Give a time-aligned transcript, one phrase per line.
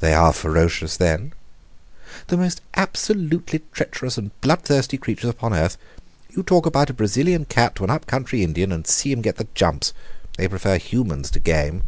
[0.00, 1.32] "They are ferocious, then?"
[2.26, 5.78] "The most absolutely treacherous and bloodthirsty creatures upon earth.
[6.28, 9.36] You talk about a Brazilian cat to an up country Indian, and see him get
[9.36, 9.94] the jumps.
[10.36, 11.84] They prefer humans to game.